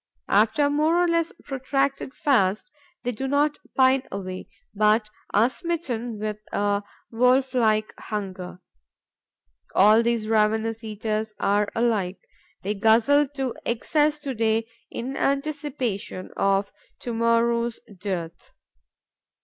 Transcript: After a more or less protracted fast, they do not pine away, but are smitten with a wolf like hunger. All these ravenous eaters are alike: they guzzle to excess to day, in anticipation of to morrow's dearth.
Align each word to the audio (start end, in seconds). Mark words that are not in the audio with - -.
After 0.29 0.63
a 0.65 0.69
more 0.71 0.97
or 0.97 1.07
less 1.07 1.31
protracted 1.43 2.15
fast, 2.15 2.71
they 3.03 3.11
do 3.11 3.27
not 3.27 3.59
pine 3.77 4.01
away, 4.11 4.49
but 4.73 5.11
are 5.31 5.47
smitten 5.47 6.17
with 6.17 6.37
a 6.51 6.81
wolf 7.11 7.53
like 7.53 7.93
hunger. 7.99 8.61
All 9.75 10.01
these 10.01 10.27
ravenous 10.27 10.83
eaters 10.83 11.35
are 11.39 11.69
alike: 11.75 12.17
they 12.63 12.73
guzzle 12.73 13.27
to 13.35 13.53
excess 13.63 14.17
to 14.21 14.33
day, 14.33 14.65
in 14.89 15.15
anticipation 15.15 16.31
of 16.35 16.71
to 17.01 17.13
morrow's 17.13 17.79
dearth. 17.95 18.53